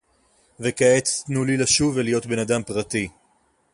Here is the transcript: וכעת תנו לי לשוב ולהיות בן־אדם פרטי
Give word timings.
וכעת 0.59 1.09
תנו 1.25 1.43
לי 1.43 1.57
לשוב 1.57 1.93
ולהיות 1.97 2.25
בן־אדם 2.25 2.63
פרטי 2.63 3.09